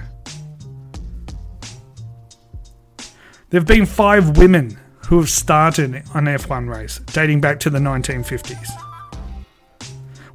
There 3.50 3.60
have 3.60 3.68
been 3.68 3.86
five 3.86 4.36
women 4.38 4.76
who 5.06 5.18
have 5.18 5.30
started 5.30 5.94
an 5.94 6.24
F1 6.24 6.68
race 6.68 6.98
dating 6.98 7.40
back 7.40 7.60
to 7.60 7.70
the 7.70 7.78
1950s. 7.78 8.68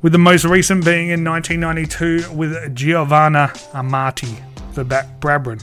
With 0.01 0.13
the 0.13 0.18
most 0.18 0.46
recent 0.46 0.86
being 0.86 1.10
in 1.10 1.22
1992 1.25 2.32
with 2.32 2.74
Giovanna 2.74 3.51
Amati 3.74 4.34
for 4.74 4.86
Brabham. 4.86 5.62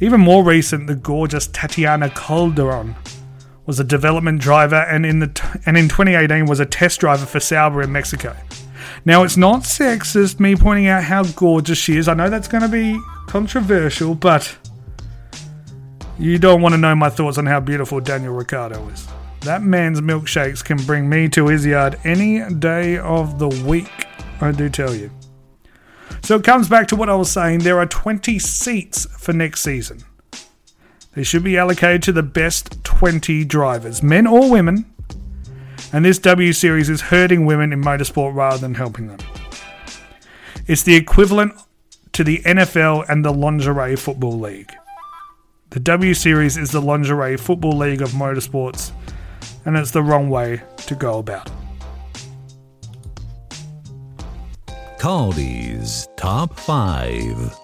Even 0.00 0.20
more 0.20 0.44
recent, 0.44 0.86
the 0.86 0.94
gorgeous 0.94 1.46
Tatiana 1.46 2.10
Calderon 2.10 2.94
was 3.64 3.80
a 3.80 3.84
development 3.84 4.42
driver 4.42 4.82
and 4.82 5.06
in 5.06 5.20
the 5.20 5.28
t- 5.28 5.48
and 5.64 5.78
in 5.78 5.88
2018 5.88 6.44
was 6.44 6.60
a 6.60 6.66
test 6.66 7.00
driver 7.00 7.24
for 7.24 7.40
Sauber 7.40 7.80
in 7.80 7.90
Mexico. 7.90 8.36
Now 9.06 9.22
it's 9.22 9.38
not 9.38 9.62
sexist 9.62 10.40
me 10.40 10.56
pointing 10.56 10.88
out 10.88 11.04
how 11.04 11.24
gorgeous 11.24 11.78
she 11.78 11.96
is. 11.96 12.06
I 12.06 12.12
know 12.12 12.28
that's 12.28 12.48
going 12.48 12.62
to 12.64 12.68
be 12.68 13.00
controversial, 13.28 14.14
but 14.14 14.58
you 16.20 16.38
don't 16.38 16.60
want 16.60 16.74
to 16.74 16.78
know 16.78 16.94
my 16.94 17.08
thoughts 17.08 17.38
on 17.38 17.46
how 17.46 17.60
beautiful 17.60 17.98
Daniel 17.98 18.34
Ricciardo 18.34 18.86
is. 18.90 19.08
That 19.40 19.62
man's 19.62 20.02
milkshakes 20.02 20.62
can 20.62 20.76
bring 20.84 21.08
me 21.08 21.30
to 21.30 21.48
his 21.48 21.64
yard 21.64 21.98
any 22.04 22.44
day 22.56 22.98
of 22.98 23.38
the 23.38 23.48
week, 23.66 24.06
I 24.42 24.52
do 24.52 24.68
tell 24.68 24.94
you. 24.94 25.10
So 26.22 26.36
it 26.36 26.44
comes 26.44 26.68
back 26.68 26.88
to 26.88 26.96
what 26.96 27.08
I 27.08 27.14
was 27.14 27.30
saying 27.30 27.60
there 27.60 27.78
are 27.78 27.86
20 27.86 28.38
seats 28.38 29.06
for 29.18 29.32
next 29.32 29.62
season. 29.62 30.04
They 31.14 31.22
should 31.22 31.42
be 31.42 31.56
allocated 31.56 32.02
to 32.04 32.12
the 32.12 32.22
best 32.22 32.84
20 32.84 33.46
drivers, 33.46 34.02
men 34.02 34.26
or 34.26 34.50
women. 34.50 34.92
And 35.90 36.04
this 36.04 36.18
W 36.18 36.52
Series 36.52 36.90
is 36.90 37.00
hurting 37.00 37.46
women 37.46 37.72
in 37.72 37.82
motorsport 37.82 38.34
rather 38.34 38.58
than 38.58 38.74
helping 38.74 39.08
them. 39.08 39.20
It's 40.66 40.82
the 40.82 40.96
equivalent 40.96 41.54
to 42.12 42.22
the 42.22 42.40
NFL 42.40 43.08
and 43.08 43.24
the 43.24 43.32
Lingerie 43.32 43.96
Football 43.96 44.38
League. 44.38 44.70
The 45.70 45.78
W 45.78 46.14
Series 46.14 46.56
is 46.56 46.72
the 46.72 46.82
Lingerie 46.82 47.36
Football 47.36 47.76
League 47.76 48.02
of 48.02 48.10
motorsports, 48.10 48.90
and 49.64 49.76
it's 49.76 49.92
the 49.92 50.02
wrong 50.02 50.28
way 50.28 50.62
to 50.78 50.96
go 50.96 51.18
about 51.18 51.46
it. 51.46 51.52
Caldy's 54.98 56.08
Top 56.16 56.58
5. 56.58 57.56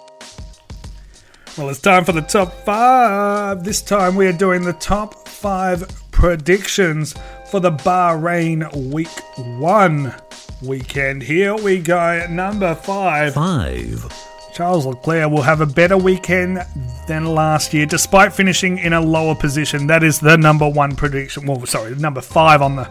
Well, 1.57 1.69
it's 1.69 1.81
time 1.81 2.05
for 2.05 2.13
the 2.13 2.21
top 2.21 2.53
five. 2.63 3.65
This 3.65 3.81
time 3.81 4.15
we 4.15 4.27
are 4.27 4.31
doing 4.31 4.63
the 4.63 4.71
top 4.73 5.27
five 5.27 5.83
predictions 6.11 7.13
for 7.51 7.59
the 7.59 7.71
Bahrain 7.71 8.89
Week 8.93 9.09
1 9.35 10.15
weekend. 10.61 11.23
Here 11.23 11.55
we 11.55 11.79
go. 11.79 12.25
Number 12.29 12.73
five. 12.73 13.33
5. 13.33 14.36
Charles 14.57 14.87
Leclerc 14.87 15.29
will 15.29 15.43
have 15.43 15.61
a 15.61 15.67
better 15.67 15.99
weekend 15.99 16.65
than 17.07 17.25
last 17.25 17.75
year, 17.75 17.85
despite 17.85 18.33
finishing 18.33 18.79
in 18.79 18.93
a 18.93 18.99
lower 18.99 19.35
position. 19.35 19.85
That 19.85 20.03
is 20.03 20.19
the 20.19 20.35
number 20.35 20.67
one 20.67 20.95
prediction. 20.95 21.45
Well, 21.45 21.63
sorry, 21.67 21.93
number 21.93 22.21
five 22.21 22.63
on 22.63 22.75
the, 22.75 22.85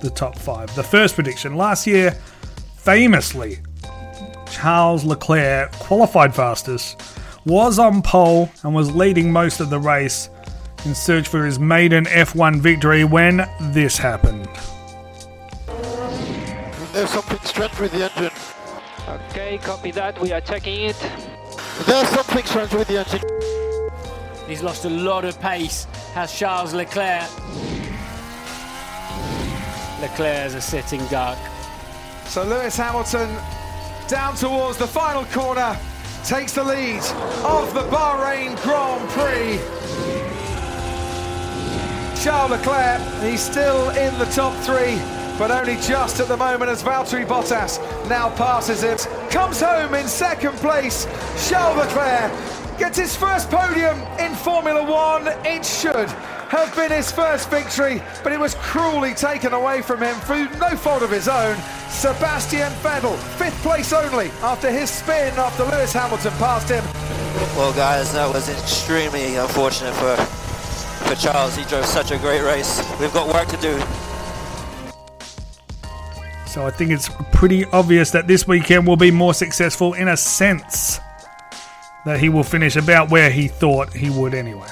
the 0.00 0.08
top 0.08 0.38
five. 0.38 0.74
The 0.74 0.82
first 0.82 1.14
prediction 1.14 1.58
last 1.58 1.86
year, 1.86 2.12
famously, 2.78 3.58
Charles 4.50 5.04
Leclerc 5.04 5.72
qualified 5.72 6.34
fastest, 6.34 7.02
was 7.44 7.78
on 7.78 8.00
pole, 8.00 8.48
and 8.62 8.74
was 8.74 8.96
leading 8.96 9.30
most 9.30 9.60
of 9.60 9.68
the 9.68 9.78
race 9.78 10.30
in 10.86 10.94
search 10.94 11.28
for 11.28 11.44
his 11.44 11.58
maiden 11.58 12.06
F1 12.06 12.60
victory 12.60 13.04
when 13.04 13.46
this 13.60 13.98
happened. 13.98 14.48
There's 16.94 17.10
something 17.10 17.40
strange 17.40 17.78
with 17.78 17.92
the 17.92 18.10
engine. 18.10 18.53
Okay, 19.08 19.58
copy 19.58 19.90
that. 19.90 20.18
We 20.20 20.32
are 20.32 20.40
checking 20.40 20.80
it. 20.82 20.96
There's 21.86 22.08
something 22.08 22.44
strange 22.44 22.72
with 22.72 22.88
the 22.88 22.98
engine. 22.98 23.20
He's 24.48 24.62
lost 24.62 24.86
a 24.86 24.90
lot 24.90 25.24
of 25.26 25.38
pace, 25.40 25.84
has 26.14 26.32
Charles 26.36 26.72
Leclerc. 26.72 27.28
Leclerc 30.00 30.46
is 30.46 30.54
a 30.54 30.60
sitting 30.60 31.04
duck. 31.06 31.38
So 32.26 32.44
Lewis 32.44 32.76
Hamilton 32.76 33.28
down 34.08 34.36
towards 34.36 34.78
the 34.78 34.86
final 34.86 35.24
corner 35.26 35.78
takes 36.24 36.54
the 36.54 36.64
lead 36.64 37.02
of 37.44 37.74
the 37.74 37.82
Bahrain 37.90 38.60
Grand 38.62 39.08
Prix. 39.10 39.58
Charles 42.22 42.52
Leclerc, 42.52 43.02
he's 43.22 43.42
still 43.42 43.90
in 43.90 44.18
the 44.18 44.24
top 44.26 44.54
three, 44.64 44.96
but 45.38 45.50
only 45.50 45.76
just 45.76 46.20
at 46.20 46.28
the 46.28 46.36
moment 46.36 46.70
as 46.70 46.82
Valtteri 46.82 47.26
Bottas 47.26 47.78
now 48.08 48.30
passes 48.30 48.82
it. 48.82 49.06
Comes 49.30 49.60
home 49.60 49.94
in 49.94 50.06
second 50.06 50.56
place. 50.56 51.06
Charles 51.48 51.78
Leclerc 51.78 52.32
gets 52.78 52.98
his 52.98 53.16
first 53.16 53.50
podium 53.50 53.98
in 54.18 54.34
Formula 54.34 54.82
One. 54.82 55.28
It 55.44 55.64
should 55.64 56.10
have 56.48 56.74
been 56.76 56.90
his 56.90 57.10
first 57.10 57.50
victory, 57.50 58.02
but 58.22 58.32
it 58.32 58.38
was 58.38 58.54
cruelly 58.56 59.14
taken 59.14 59.52
away 59.52 59.82
from 59.82 60.02
him 60.02 60.14
through 60.20 60.48
no 60.58 60.76
fault 60.76 61.02
of 61.02 61.10
his 61.10 61.28
own. 61.28 61.56
Sebastian 61.88 62.72
Vettel, 62.82 63.16
fifth 63.38 63.60
place 63.62 63.92
only 63.92 64.30
after 64.42 64.70
his 64.70 64.90
spin 64.90 65.32
after 65.34 65.64
Lewis 65.64 65.92
Hamilton 65.92 66.32
passed 66.32 66.68
him. 66.68 66.84
Well, 67.56 67.72
guys, 67.72 68.12
that 68.12 68.32
was 68.32 68.48
extremely 68.48 69.36
unfortunate 69.36 69.94
for 69.94 70.16
for 71.04 71.14
Charles. 71.16 71.56
He 71.56 71.64
drove 71.64 71.86
such 71.86 72.10
a 72.10 72.18
great 72.18 72.42
race. 72.42 72.78
We've 72.98 73.12
got 73.12 73.32
work 73.32 73.48
to 73.48 73.56
do. 73.58 74.03
So 76.54 76.64
I 76.64 76.70
think 76.70 76.92
it's 76.92 77.10
pretty 77.32 77.64
obvious 77.64 78.12
that 78.12 78.28
this 78.28 78.46
weekend 78.46 78.86
will 78.86 78.94
be 78.94 79.10
more 79.10 79.34
successful 79.34 79.94
in 79.94 80.06
a 80.06 80.16
sense 80.16 81.00
that 82.04 82.20
he 82.20 82.28
will 82.28 82.44
finish 82.44 82.76
about 82.76 83.10
where 83.10 83.28
he 83.28 83.48
thought 83.48 83.92
he 83.92 84.08
would 84.08 84.34
anyway. 84.34 84.68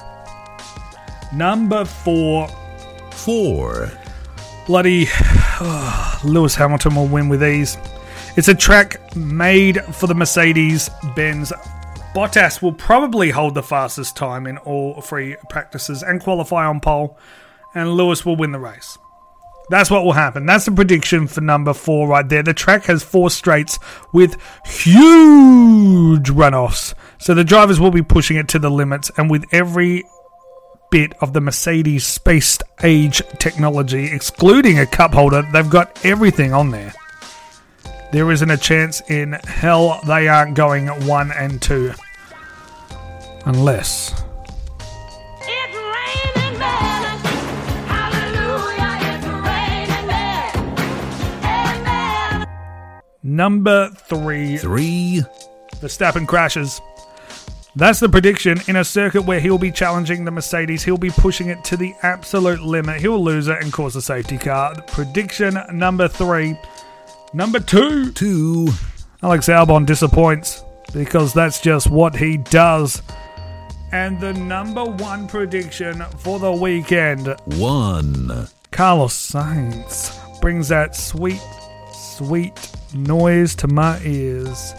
Number 1.34 1.84
four, 1.84 2.46
4. 3.10 3.90
bloody 4.64 5.08
Lewis 6.24 6.54
Hamilton 6.54 6.94
will 6.94 7.08
win 7.08 7.28
with 7.28 7.42
ease. 7.42 7.76
It's 8.36 8.46
a 8.46 8.54
track 8.54 9.16
made 9.16 9.82
for 9.86 10.06
the 10.06 10.14
Mercedes 10.14 10.88
Benz. 11.16 11.52
Bottas 12.14 12.62
will 12.62 12.74
probably 12.74 13.30
hold 13.30 13.56
the 13.56 13.62
fastest 13.64 14.14
time 14.14 14.46
in 14.46 14.56
all 14.58 15.00
three 15.00 15.34
practices 15.50 16.04
and 16.04 16.22
qualify 16.22 16.64
on 16.64 16.78
pole, 16.78 17.18
and 17.74 17.94
Lewis 17.94 18.24
will 18.24 18.36
win 18.36 18.52
the 18.52 18.60
race. 18.60 18.98
That's 19.70 19.90
what 19.90 20.04
will 20.04 20.12
happen. 20.12 20.44
That's 20.44 20.64
the 20.66 20.72
prediction 20.72 21.26
for 21.26 21.40
number 21.40 21.72
four 21.72 22.08
right 22.08 22.28
there. 22.28 22.42
The 22.42 22.52
track 22.52 22.84
has 22.84 23.02
four 23.02 23.30
straights 23.30 23.78
with 24.12 24.36
huge 24.64 26.28
runoffs. 26.28 26.94
So 27.18 27.34
the 27.34 27.44
drivers 27.44 27.80
will 27.80 27.90
be 27.90 28.02
pushing 28.02 28.36
it 28.36 28.48
to 28.48 28.58
the 28.58 28.70
limits, 28.70 29.10
and 29.16 29.30
with 29.30 29.44
every 29.52 30.04
bit 30.90 31.14
of 31.22 31.32
the 31.32 31.40
Mercedes 31.40 32.06
spaced 32.06 32.62
age 32.82 33.22
technology, 33.38 34.12
excluding 34.12 34.78
a 34.78 34.86
cup 34.86 35.14
holder, 35.14 35.42
they've 35.52 35.70
got 35.70 36.04
everything 36.04 36.52
on 36.52 36.70
there. 36.70 36.92
There 38.12 38.30
isn't 38.30 38.50
a 38.50 38.58
chance 38.58 39.00
in 39.08 39.32
hell 39.32 40.00
they 40.06 40.28
aren't 40.28 40.54
going 40.54 40.88
one 41.06 41.32
and 41.32 41.62
two. 41.62 41.92
Unless. 43.46 44.22
Number 53.32 53.88
three. 53.88 54.58
Three. 54.58 55.22
Verstappen 55.76 56.28
crashes. 56.28 56.82
That's 57.74 57.98
the 57.98 58.10
prediction. 58.10 58.60
In 58.68 58.76
a 58.76 58.84
circuit 58.84 59.22
where 59.22 59.40
he'll 59.40 59.56
be 59.56 59.72
challenging 59.72 60.26
the 60.26 60.30
Mercedes, 60.30 60.84
he'll 60.84 60.98
be 60.98 61.08
pushing 61.08 61.48
it 61.48 61.64
to 61.64 61.78
the 61.78 61.94
absolute 62.02 62.60
limit. 62.60 63.00
He'll 63.00 63.24
lose 63.24 63.48
it 63.48 63.62
and 63.62 63.72
cause 63.72 63.96
a 63.96 64.02
safety 64.02 64.36
car. 64.36 64.74
Prediction 64.88 65.58
number 65.72 66.08
three. 66.08 66.58
Number 67.32 67.58
two. 67.58 68.12
Two. 68.12 68.68
Alex 69.22 69.48
Albon 69.48 69.86
disappoints 69.86 70.62
because 70.92 71.32
that's 71.32 71.62
just 71.62 71.88
what 71.88 72.14
he 72.14 72.36
does. 72.36 73.00
And 73.92 74.20
the 74.20 74.34
number 74.34 74.84
one 74.84 75.26
prediction 75.26 76.02
for 76.18 76.38
the 76.38 76.52
weekend. 76.52 77.34
One. 77.56 78.46
Carlos 78.72 79.14
Sainz 79.14 80.18
brings 80.42 80.68
that 80.68 80.94
sweet, 80.94 81.40
sweet 82.16 82.52
noise 82.94 83.54
to 83.56 83.66
my 83.66 83.98
ears. 84.04 84.74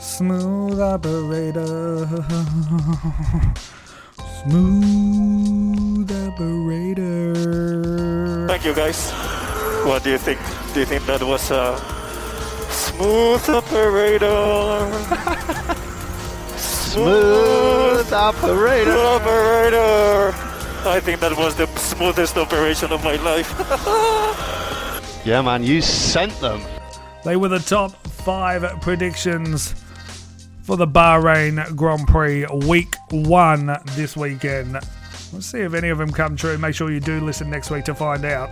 Smooth 0.00 0.80
operator. 0.80 2.06
Smooth 4.42 6.10
operator. 6.10 7.34
Thank 8.48 8.64
you, 8.64 8.74
guys. 8.74 9.10
What 9.84 10.02
do 10.04 10.10
you 10.10 10.18
think? 10.18 10.40
Do 10.72 10.80
you 10.80 10.86
think 10.86 11.04
that 11.04 11.22
was 11.22 11.50
a 11.50 11.76
smooth 12.70 13.46
operator? 13.50 14.88
Smooth 16.56 18.12
operator. 18.12 18.96
operator. 18.96 20.32
I 20.88 20.98
think 20.98 21.20
that 21.20 21.36
was 21.36 21.54
the 21.56 21.66
smoothest 21.76 22.38
operation 22.38 22.90
of 22.90 23.04
my 23.04 23.16
life. 23.16 23.52
Yeah, 25.24 25.42
man, 25.42 25.62
you 25.62 25.82
sent 25.82 26.32
them. 26.40 26.62
They 27.24 27.36
were 27.36 27.48
the 27.48 27.58
top 27.58 27.94
five 28.06 28.62
predictions 28.80 29.74
for 30.62 30.78
the 30.78 30.86
Bahrain 30.86 31.76
Grand 31.76 32.06
Prix 32.08 32.46
week 32.66 32.94
one 33.10 33.76
this 33.96 34.16
weekend. 34.16 34.72
Let's 34.72 35.46
see 35.46 35.60
if 35.60 35.74
any 35.74 35.90
of 35.90 35.98
them 35.98 36.10
come 36.10 36.36
true. 36.36 36.56
Make 36.56 36.74
sure 36.74 36.90
you 36.90 37.00
do 37.00 37.20
listen 37.20 37.50
next 37.50 37.70
week 37.70 37.84
to 37.84 37.94
find 37.94 38.24
out. 38.24 38.50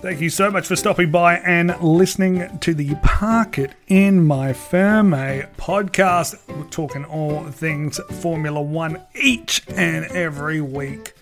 Thank 0.00 0.20
you 0.20 0.30
so 0.30 0.50
much 0.50 0.66
for 0.66 0.76
stopping 0.76 1.10
by 1.10 1.38
and 1.38 1.78
listening 1.82 2.58
to 2.60 2.72
the 2.72 2.94
Parc 3.02 3.58
it 3.58 3.74
in 3.88 4.24
my 4.24 4.52
Fermé 4.52 5.52
podcast. 5.56 6.38
We're 6.48 6.70
talking 6.70 7.04
all 7.04 7.44
things 7.44 7.98
Formula 8.22 8.62
One 8.62 9.02
each 9.14 9.62
and 9.68 10.06
every 10.06 10.60
week. 10.60 11.12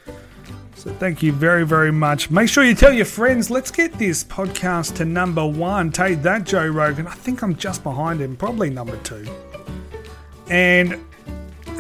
So 0.87 0.93
thank 0.93 1.21
you 1.21 1.33
very, 1.33 1.67
very 1.67 1.91
much. 1.91 2.31
Make 2.31 2.49
sure 2.49 2.63
you 2.63 2.73
tell 2.73 2.93
your 2.93 3.07
friends. 3.07 3.51
Let's 3.51 3.73
get 3.73 3.95
this 3.95 4.23
podcast 4.23 4.95
to 4.99 5.05
number 5.05 5.45
one. 5.45 5.91
Take 5.91 6.23
that, 6.23 6.45
Joe 6.45 6.69
Rogan. 6.69 7.09
I 7.09 7.15
think 7.15 7.43
I'm 7.43 7.57
just 7.57 7.83
behind 7.83 8.21
him, 8.21 8.37
probably 8.37 8.71
number 8.71 8.97
two. 8.99 9.27
And 10.49 11.05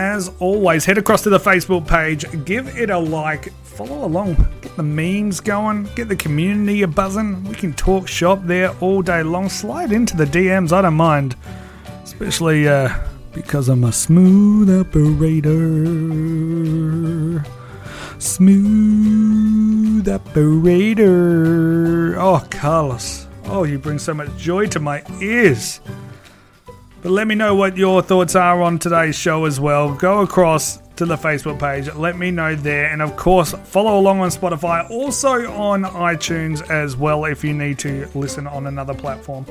as 0.00 0.32
always, 0.40 0.84
head 0.84 0.98
across 0.98 1.22
to 1.22 1.30
the 1.30 1.38
Facebook 1.38 1.86
page, 1.86 2.24
give 2.44 2.66
it 2.76 2.90
a 2.90 2.98
like, 2.98 3.52
follow 3.62 4.04
along, 4.04 4.44
get 4.60 4.74
the 4.74 4.82
memes 4.82 5.38
going, 5.38 5.84
get 5.94 6.08
the 6.08 6.16
community 6.16 6.82
a 6.82 6.88
buzzing. 6.88 7.44
We 7.44 7.54
can 7.54 7.74
talk 7.74 8.08
shop 8.08 8.40
there 8.42 8.74
all 8.80 9.02
day 9.02 9.22
long. 9.22 9.48
Slide 9.48 9.92
into 9.92 10.16
the 10.16 10.24
DMs, 10.24 10.72
I 10.72 10.82
don't 10.82 10.94
mind. 10.94 11.36
Especially 12.02 12.66
uh, 12.66 12.92
because 13.32 13.68
I'm 13.68 13.84
a 13.84 13.92
smooth 13.92 14.68
operator. 14.68 15.54
Smooth 18.18 20.08
operator. 20.08 22.18
Oh, 22.18 22.46
Carlos. 22.50 23.28
Oh, 23.44 23.64
you 23.64 23.78
bring 23.78 23.98
so 23.98 24.14
much 24.14 24.34
joy 24.38 24.66
to 24.68 24.80
my 24.80 25.02
ears. 25.20 25.80
But 27.02 27.12
let 27.12 27.26
me 27.26 27.34
know 27.34 27.54
what 27.54 27.76
your 27.76 28.00
thoughts 28.02 28.34
are 28.34 28.62
on 28.62 28.78
today's 28.78 29.16
show 29.16 29.44
as 29.44 29.60
well. 29.60 29.94
Go 29.94 30.22
across 30.22 30.78
to 30.96 31.04
the 31.04 31.16
Facebook 31.16 31.60
page. 31.60 31.94
Let 31.94 32.16
me 32.16 32.30
know 32.30 32.54
there. 32.54 32.86
And 32.86 33.02
of 33.02 33.16
course, 33.16 33.52
follow 33.64 33.98
along 33.98 34.20
on 34.20 34.30
Spotify, 34.30 34.88
also 34.90 35.52
on 35.52 35.84
iTunes 35.84 36.68
as 36.70 36.96
well 36.96 37.26
if 37.26 37.44
you 37.44 37.52
need 37.52 37.78
to 37.80 38.08
listen 38.14 38.46
on 38.46 38.66
another 38.66 38.94
platform. 38.94 39.44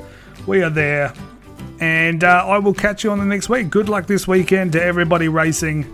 We 0.46 0.62
are 0.62 0.70
there. 0.70 1.14
And 1.80 2.24
uh, 2.24 2.44
I 2.46 2.58
will 2.58 2.74
catch 2.74 3.04
you 3.04 3.12
on 3.12 3.20
the 3.20 3.24
next 3.24 3.48
week. 3.48 3.70
Good 3.70 3.88
luck 3.88 4.06
this 4.06 4.26
weekend 4.26 4.72
to 4.72 4.82
everybody 4.82 5.28
racing. 5.28 5.86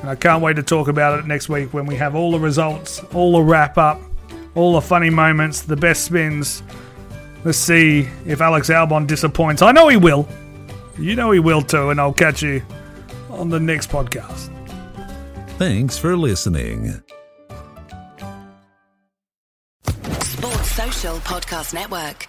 And 0.00 0.08
I 0.08 0.14
can't 0.14 0.42
wait 0.42 0.56
to 0.56 0.62
talk 0.62 0.88
about 0.88 1.18
it 1.18 1.26
next 1.26 1.48
week 1.48 1.74
when 1.74 1.86
we 1.86 1.94
have 1.96 2.14
all 2.14 2.32
the 2.32 2.40
results, 2.40 3.02
all 3.12 3.32
the 3.32 3.42
wrap 3.42 3.76
up, 3.76 4.00
all 4.54 4.72
the 4.72 4.80
funny 4.80 5.10
moments, 5.10 5.62
the 5.62 5.76
best 5.76 6.04
spins. 6.04 6.62
Let's 7.44 7.58
see 7.58 8.08
if 8.26 8.40
Alex 8.40 8.68
Albon 8.68 9.06
disappoints. 9.06 9.62
I 9.62 9.72
know 9.72 9.88
he 9.88 9.96
will. 9.96 10.28
You 10.98 11.16
know 11.16 11.30
he 11.30 11.38
will 11.38 11.62
too, 11.62 11.90
and 11.90 12.00
I'll 12.00 12.12
catch 12.12 12.42
you 12.42 12.62
on 13.30 13.48
the 13.48 13.60
next 13.60 13.90
podcast. 13.90 14.50
Thanks 15.56 15.96
for 15.98 16.16
listening. 16.16 17.02
Sports 20.22 20.70
Social 20.72 21.16
Podcast 21.18 21.74
Network. 21.74 22.26